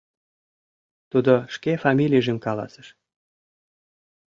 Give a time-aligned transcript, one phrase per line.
[1.11, 2.87] Тудо шке фамилийжым каласыш.